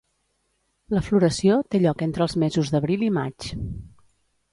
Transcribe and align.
La 0.93 1.01
floració 1.09 1.57
té 1.75 1.81
lloc 1.83 2.01
entre 2.05 2.25
els 2.27 2.35
mesos 2.45 2.73
d'abril 2.77 3.05
i 3.09 3.11
maig. 3.19 3.51